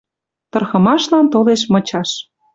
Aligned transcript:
Тырхымашлан 0.51 1.25
толеш 1.33 1.61
мычаш. 1.73 2.09